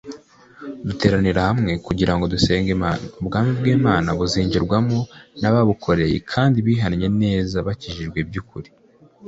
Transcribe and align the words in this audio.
Duteranira 0.87 1.39
hamwe 1.49 1.71
kugira 1.85 2.13
ngo 2.15 2.25
dusenge 2.33 2.69
Imana, 2.77 3.03
Ubwami 3.19 3.51
bw’Imana 3.59 4.07
buzinjirwamo 4.17 4.99
nabubukoreye 5.41 6.17
kandi 6.31 6.57
bihannye 6.67 7.07
neza 7.21 7.55
bakijijwe 7.67 8.19
by’ukuri. 8.29 8.69